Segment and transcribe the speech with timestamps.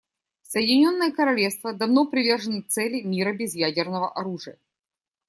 [0.41, 4.57] Соединенное Королевство давно привержено цели мира без ядерного оружия.